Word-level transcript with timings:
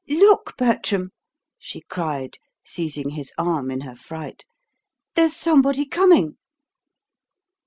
"Look, 0.09 0.57
Bertram," 0.57 1.11
she 1.59 1.81
cried, 1.81 2.39
seizing 2.65 3.11
his 3.11 3.31
arm 3.37 3.69
in 3.69 3.81
her 3.81 3.95
fright, 3.95 4.45
"there's 5.13 5.35
somebody 5.35 5.85
coming." 5.85 6.37